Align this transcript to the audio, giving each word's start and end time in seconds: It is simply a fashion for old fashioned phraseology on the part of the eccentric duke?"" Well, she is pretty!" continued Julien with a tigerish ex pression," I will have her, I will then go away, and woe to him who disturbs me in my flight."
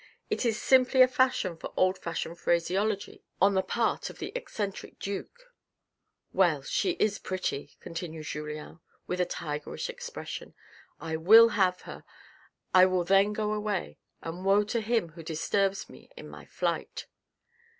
It 0.31 0.45
is 0.47 0.59
simply 0.59 1.03
a 1.03 1.07
fashion 1.07 1.55
for 1.55 1.71
old 1.77 1.95
fashioned 1.99 2.39
phraseology 2.39 3.23
on 3.39 3.53
the 3.53 3.61
part 3.61 4.09
of 4.09 4.17
the 4.17 4.31
eccentric 4.33 4.97
duke?"" 4.97 5.53
Well, 6.33 6.63
she 6.63 6.93
is 6.97 7.19
pretty!" 7.19 7.73
continued 7.81 8.25
Julien 8.25 8.79
with 9.05 9.21
a 9.21 9.27
tigerish 9.27 9.91
ex 9.91 10.09
pression," 10.09 10.55
I 11.09 11.17
will 11.17 11.49
have 11.49 11.81
her, 11.81 12.03
I 12.73 12.87
will 12.87 13.03
then 13.03 13.31
go 13.31 13.53
away, 13.53 13.99
and 14.23 14.43
woe 14.43 14.63
to 14.63 14.81
him 14.81 15.09
who 15.09 15.21
disturbs 15.21 15.87
me 15.87 16.09
in 16.17 16.27
my 16.27 16.45
flight." 16.45 17.05